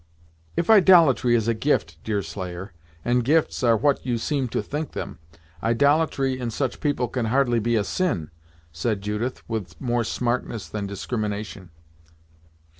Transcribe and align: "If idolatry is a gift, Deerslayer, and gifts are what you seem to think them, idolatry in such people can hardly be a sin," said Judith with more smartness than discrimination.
"If 0.57 0.67
idolatry 0.67 1.35
is 1.35 1.47
a 1.47 1.53
gift, 1.53 2.03
Deerslayer, 2.03 2.73
and 3.05 3.23
gifts 3.23 3.61
are 3.61 3.77
what 3.77 4.03
you 4.03 4.17
seem 4.17 4.47
to 4.47 4.63
think 4.63 4.93
them, 4.93 5.19
idolatry 5.61 6.39
in 6.39 6.49
such 6.49 6.79
people 6.79 7.07
can 7.07 7.25
hardly 7.27 7.59
be 7.59 7.75
a 7.75 7.83
sin," 7.83 8.31
said 8.71 9.01
Judith 9.03 9.47
with 9.47 9.79
more 9.79 10.03
smartness 10.03 10.67
than 10.67 10.87
discrimination. 10.87 11.69